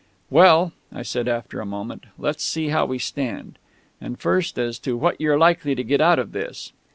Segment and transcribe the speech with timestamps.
[0.31, 3.59] "Well," I said after a moment, "let's see how we stand.
[4.01, 6.71] And first as to what you're likely to get out of this.